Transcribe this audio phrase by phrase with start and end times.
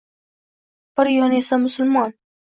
[0.99, 2.17] Bir yon esa musulmon.